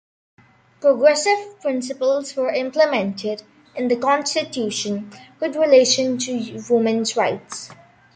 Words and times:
Progressive 0.79 1.61
principles 1.61 2.35
were 2.35 2.51
implemented 2.51 3.43
in 3.75 3.87
the 3.87 3.97
constitution 3.97 5.11
with 5.39 5.55
relation 5.55 6.17
to 6.17 6.59
women's 6.71 7.15
rights. 7.15 7.69